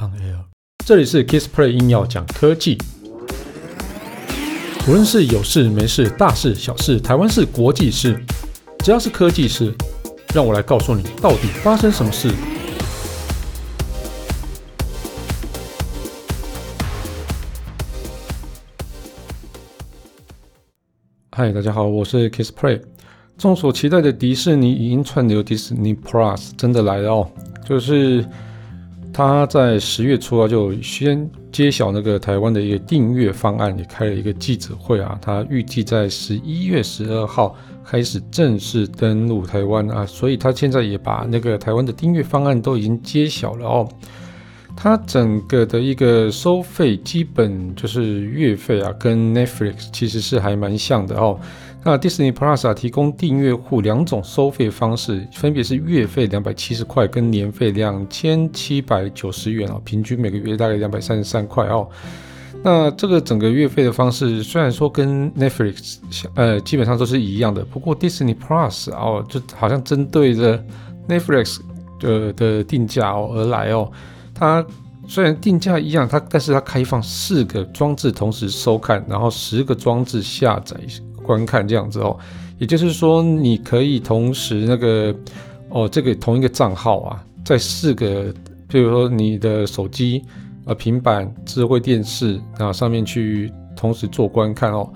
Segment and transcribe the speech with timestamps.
[0.00, 0.46] On Air，
[0.86, 2.78] 这里是 Kissplay 硬要讲科技。
[4.88, 8.18] 无论是有事没事、大事小事、台湾事、国际事，
[8.78, 9.74] 只要是科技事，
[10.34, 12.30] 让我来告诉你到底发生什么事。
[21.32, 22.80] 嗨，大家好，我是 Kissplay。
[23.36, 27.30] 众所期待的迪士尼影音串流 Disney Plus 真的来了哦，
[27.68, 28.24] 就是。
[29.12, 35.18] 他在十月初啊，就先揭晓那个台湾的一个订阅方案，也开了一个记者会啊。
[35.20, 43.88] 他预计在十一月十二号开始正式登陆台湾啊，所以他现在也把那个台湾的订阅方案都已经揭晓了哦。
[44.82, 51.38] 它整个的一个收费基本就是月费啊，跟 Netflix 其实是还蛮像的哦。
[51.84, 61.86] 那 Disney Plus 啊，提供订阅户两种收费方式，分别是月费两百七十块跟年费两千七百九十元哦，平均每个月大概两百三十三块哦。
[62.62, 65.96] 那这个整个月费的方式虽然说跟 Netflix
[66.34, 70.64] 呃基本上都是一样的，不过 Disney Plus 哦，就好像针对着
[71.06, 71.58] Netflix
[71.98, 73.92] 的的定价哦而来哦。
[74.40, 74.66] 它
[75.06, 80.76] 虽然定价一样，它但是它开放四个装置同时收看，然后十个装置下载。
[81.22, 82.18] 观看这样子哦，
[82.58, 85.14] 也就是说，你可以同时那个
[85.68, 88.34] 哦，这个同一个账号啊，在四个，
[88.66, 90.24] 比如说你的手机、
[90.64, 94.90] 呃平板、智慧电视啊上面去同时做观看哦，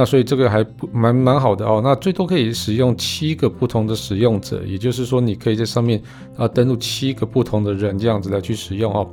[0.00, 6.00] 那所以这个还不蛮蛮好的哦，那最多可以使用七个不同的使用者，也就是说，你可以在上面
[6.38, 9.06] 啊登录七个不同的人这样子来去使用哦。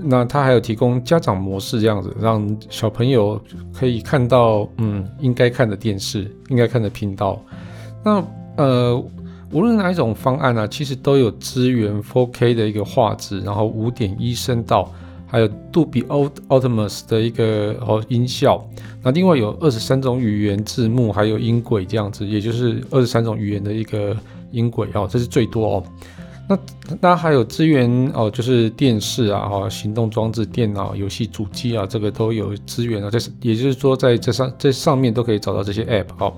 [0.00, 3.38] 那它还有提供家长模式这样子，让小朋友
[3.74, 7.38] 可以看到嗯应该看的电视，应该看的频道。
[8.02, 8.24] 那
[8.56, 9.04] 呃
[9.50, 14.90] 无论哪一种方案呢、其实都有支援 4K 的一个画质，然后五点一声道，
[15.32, 18.62] 还有杜比 Atmos 的一个哦音效。
[19.02, 24.14] 那另外有二十三种语言字幕，还有音轨这样子，也就是二十三种语言的一个
[24.50, 25.84] 音轨哦，这是最多哦。
[26.46, 26.58] 那
[27.00, 33.08] 那还有资源哦，就是电视啊、哈行动装置、电脑、游戏主机啊，这个都有资源啊。
[33.10, 36.34] 这是也就是说，在这上这上面都可以找到这些 App 哦。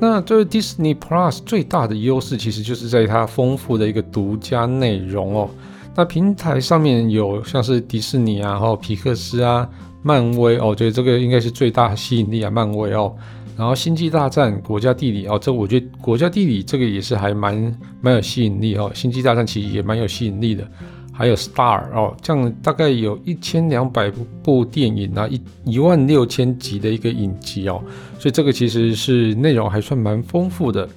[0.00, 5.48] 那这个 Disney Plus 最大的优势，其实就是在它丰富的一个独家内容哦。
[5.96, 9.68] 那平台上面有像是迪士尼啊、然后皮克斯啊、
[10.02, 13.14] 漫威哦，我觉得这个应该是最大吸引力啊，漫威哦。
[13.56, 18.90] 然后《星际大战》、国家地理哦，这我觉得国家地理这个也是还蛮蛮有吸引力哦。
[18.98, 20.66] 《星际大战》其实也蛮有吸引力的，
[21.12, 24.10] 还有 Star 哦，这样大概有一千两百
[24.42, 27.80] 部电影啊，一一万六千集的一个影集哦，
[28.18, 30.88] 所以这个其实是内容还算蛮丰富的。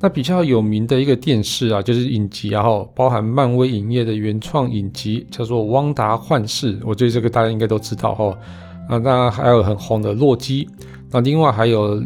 [0.00, 8.38] 那比较有名的一个电视啊，就是影集啊，哈，包含漫威影业的原创影集叫做《汪达幻视》，我觉得这个大家应该都知道哈。
[8.88, 10.64] 啊，那还有很红的《洛基》。
[11.10, 12.02] 那另外还有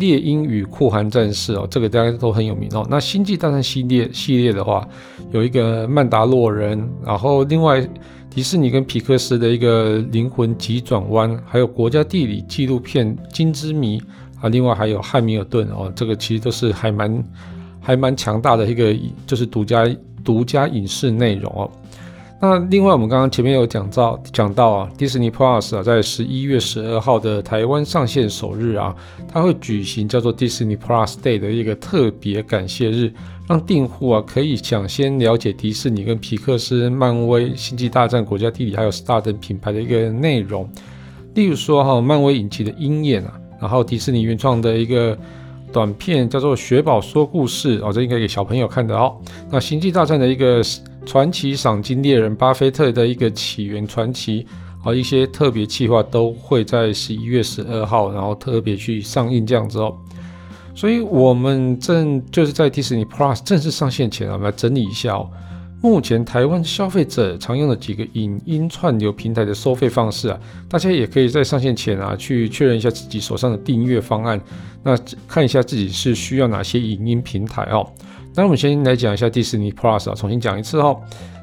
[0.00, 2.86] 猎鹰与酷寒战士哦，这个大家都很有名哦。
[2.90, 4.86] 那星际大战系列系列的话，
[5.30, 7.86] 有一个曼达洛人，然后另外
[8.28, 13.98] 迪士尼跟皮克斯的一个灵魂急转弯，还有国家地理纪录片《金之谜》
[14.40, 17.24] 啊，另外还有汉密尔顿哦，这个其实都是还蛮
[17.80, 18.94] 还蛮强大的一个
[19.26, 19.88] 就是独家
[20.24, 21.70] 独家影视内容哦。
[22.40, 28.94] 那另外，我们刚刚前面有讲到讲到啊，Disney Plus 啊，在十一月十二号的台湾上线首日啊，
[29.26, 33.12] 它会举行叫做 Disney Plus Day 的一个特别感谢日，
[33.48, 40.70] 让订户啊可以抢先了解迪士尼跟皮克斯、漫威、星际大战、国家地理还有 Star 等品牌的一个内容。
[41.34, 45.16] 例如说哈，漫威影集的鹰眼啊，然后迪士尼原创的一个
[45.72, 49.16] 短片叫做《雪宝说故事》哦，这应该给小朋友看的哦。
[49.50, 50.62] 那星际大战的一个。
[51.06, 54.46] 传奇赏金猎人巴菲特的一个起源传奇，
[54.84, 59.96] 和一些特别企划都会在十一月十二号，然后特别去上映这样子哦。
[60.74, 65.30] 所以，我们正就是在迪士尼 Plus 正式上线前，我们来整理一下哦。
[65.80, 70.38] 目前台湾消费者常用的几个影音串流平台的收费方式啊，
[70.68, 74.40] 大家也可以在上线前啊去确认一下自己手上的订阅方案，
[74.82, 74.98] 那
[75.28, 77.86] 看一下自己是需要哪些影音平台哦。
[78.34, 81.00] 那我们先来讲一下迪士尼 Plus 啊，重新讲一次哦。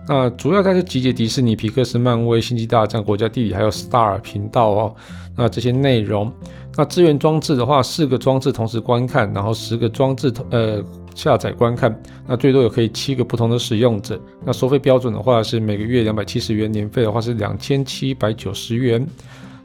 [0.08, 4.96] 那主要它是集结迪士尼、皮克斯、漫威、星际大战、国家地理还有 Star 频道哦。
[5.36, 6.32] 那这些内容，
[6.78, 10.82] 那资源装置的话，四个装置同时观看，然后十个装置呃
[11.16, 12.00] 下载观看。
[12.28, 14.22] 那最多有可以七个不同的使用者。
[14.46, 19.04] 那收费标准的话是每个月两百七十元，年费的话是两千七百九十元。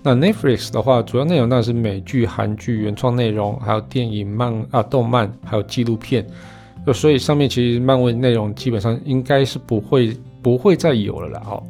[0.03, 6.27] 那 Netflix 的话，主要内容那是美剧、韩剧原创内容，还有电影、漫啊动漫，还有纪录片。
[6.95, 11.63] 所以上面其实漫威内容基本上应该是不会不会再有了啦，哦。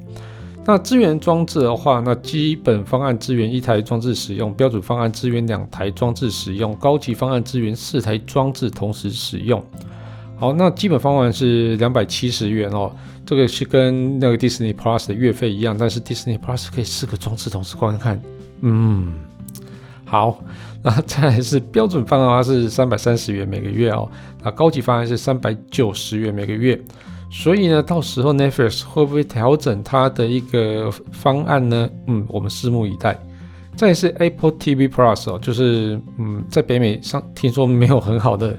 [0.70, 9.60] 那支援装置的话，那基本方案支援一台装置使用，标准方案支援两台装置使用，高级方案支援四台装置同时使用。
[10.38, 12.94] 好，那基本方案是两百七十元哦，
[13.26, 18.22] 这个是跟那个 Disney Plus 的月费一样，但是 Disney Plus 可以四个装置同时观看。
[18.60, 19.14] 嗯，
[20.04, 20.40] 好，
[20.84, 24.08] 那再来是标准方案的话是三百三十元每个月哦，
[24.44, 26.80] 那高级方案是三百九十元每个月。
[27.30, 31.88] 所以呢，到时候 Netflix 会不会调整它的一个方案呢？
[32.08, 33.18] 嗯，我们拭目以待。
[33.76, 38.58] 再是 Apple TV Plus 哦，就是嗯，在北美上听说没有很好的，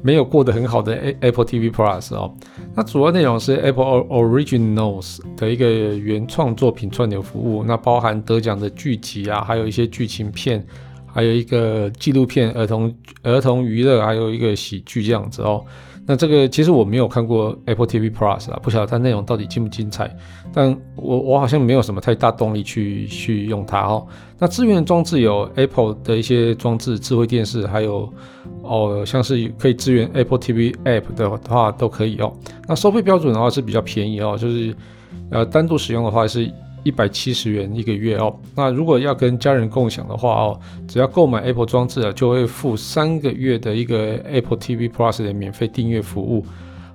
[0.00, 2.32] 没有过得很好的 Apple TV Plus 哦。
[2.74, 10.64] 那主要内容是 Apple Originals 的一个原创作品串流服务，那包含得奖的剧集啊，还有一些剧情片，
[11.04, 15.62] 还有一个纪录片、儿童儿童娱乐，还有一个喜剧这样子哦。
[16.06, 20.14] 那这个其实我没有看过 Apple TV Plus 啊，不晓得它内容到底精不精彩，
[20.52, 24.06] 但我我好像没有什么太大动力去去用它哦。
[24.38, 28.12] 那支援装置有 Apple 的一些装置、智慧电视，还有
[28.62, 32.32] 哦像是可以支援 Apple TV App 的话都可以哦。
[32.68, 34.76] 那收费标准的话是比较便宜哦，就是
[35.30, 36.52] 呃单独使用的话是。
[36.84, 46.44] 一百七十元一个月哦，那如果要跟家人共享的话哦，只要购买 Apple 装置啊，就会附三个月的一个 Apple TV Plus 的免费订阅服务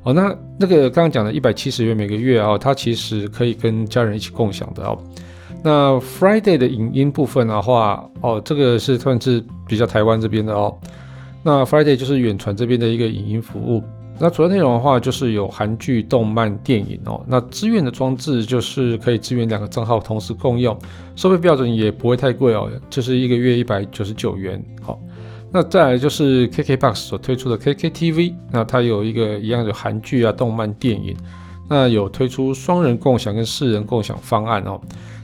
[0.03, 0.13] 哦。
[0.13, 4.97] 那那个刚刚讲的一百七十元每个月哦，它其实可以跟家人一起共享的哦。
[5.61, 10.73] 那 Friday 的影音部分的话哦，这个是算是比较台湾这边的哦。
[11.43, 13.83] 那 Friday 就是远传这边的一个影音服务。
[14.19, 17.23] 那主要内容的话，就是有韩剧、动漫、电影哦。
[17.25, 20.77] 那支援的装置就是可以支援两个账号同时共用，
[21.15, 24.63] 收费标准也不会太贵哦，就是一个月一百九十九元。
[24.81, 24.99] 好，
[25.51, 31.15] 那再来就是 KKBOX 所推出的 KKTV，那它有一个一样的韩剧啊、动漫、电影，
[31.69, 34.79] 那有推出双人共享跟四人共享方案哦。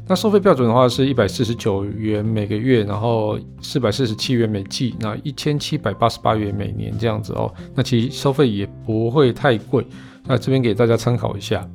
[0.08, 7.52] 那收费标准的话是一百四十九元每个月，然后四百四十七元每季，那一千七百八十八元每年这样子哦。
[7.74, 9.84] 那其实收费也不会太贵，
[10.26, 11.68] 那这边给大家参考一下。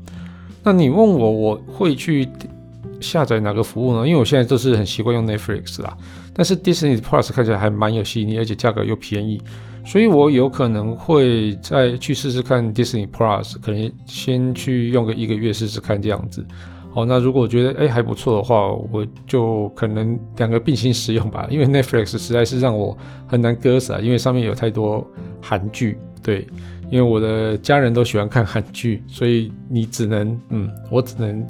[0.62, 2.29] 那你问我我会去
[3.00, 4.06] 下载哪个服务呢？
[4.06, 5.97] 因为我现在都是很习惯用 Netflix 啦，
[6.32, 9.43] 但是 Disney Plus 看起来还蛮有吸引力，而且价格又便宜，
[9.85, 16.47] 所以我有可能会再去试试看 Disney Plus，可能先去用个一个月试试看这样子。
[16.92, 21.46] 好，那如果觉得哎还不错的话，我就可能两个并行使用吧。
[21.48, 22.98] 因为 Netflix 实在是让我
[23.28, 25.06] 很难割舍，因为上面有太多
[25.40, 25.96] 韩剧。
[26.22, 26.46] 对，
[26.90, 31.46] 因为我的家人都喜欢看韩剧，所以你只能嗯，我只能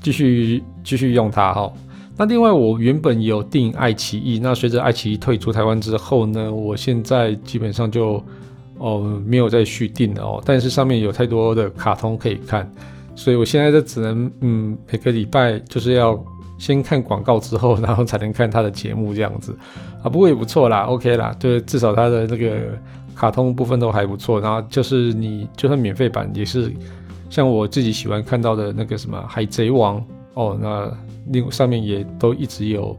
[0.00, 1.72] 继续继续用它哈。
[2.16, 8.22] 那另外我原本有订爱奇艺，那随着爱奇艺退出台湾之后呢，我现在基本上就
[8.78, 10.42] 哦没有再续订了哦。
[10.44, 12.68] 但是上面有太多的卡通可以看。
[13.22, 16.20] 所以我现在就只能，嗯，每个礼拜就是要
[16.58, 19.56] 先看广告之后，然后才能看他的节目这样子，
[20.02, 22.76] 啊，不过也不错啦，OK 啦，对，至少他的那个
[23.14, 26.72] 卡通部分都还不错，然后就是你就算免费版也是，
[27.30, 30.04] 像我自己喜欢看到的那个什么海贼王
[30.34, 30.92] 哦，那
[31.28, 32.98] 另上面也都一直有，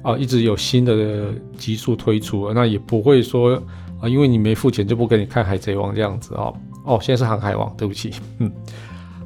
[0.00, 3.62] 啊，一直有新的集数推出，那也不会说
[4.00, 6.56] 啊，因为你没付钱就不给你看海贼王这样子哦，
[6.86, 8.50] 哦，现在是航海王，对不起，嗯。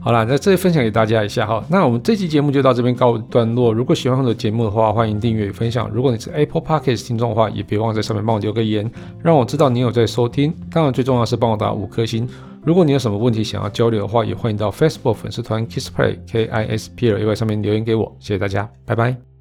[0.04, 1.64] 好啦，那这里分享给大家一下哈。
[1.70, 3.72] 那我们这期节目就到这边告一段落。
[3.72, 5.88] 如果喜欢我的节目的话，欢迎订阅与分享。
[5.90, 8.90] 如果你是 Apple Podcast 听众的话，也别忘在上面帮我留个言，
[9.22, 10.52] 让我知道你有在收听。
[10.72, 12.28] 当然，最重要是帮我打五颗星。
[12.64, 18.12] 如果你有什么问题想要交流的话，也欢迎到 Facebook 粉丝团 Kisplay K I S P L A Y 上面留言给我。
[18.18, 19.31] 谢谢大家，拜拜。